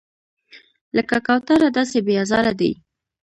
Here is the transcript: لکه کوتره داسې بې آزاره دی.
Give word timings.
لکه 0.95 1.17
کوتره 1.27 1.67
داسې 1.77 1.97
بې 2.05 2.13
آزاره 2.23 2.53
دی. 2.59 2.71